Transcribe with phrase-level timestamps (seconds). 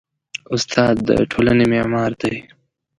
[0.55, 2.35] استاد د ټولنې معمار دی.